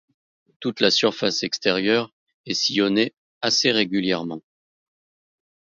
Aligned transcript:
Toute 0.59 0.79
la 0.79 0.89
surface 0.89 1.43
extérieure 1.43 2.11
est 2.47 2.55
sillonnée 2.55 3.13
assez 3.43 3.71
régulièrement. 3.71 4.41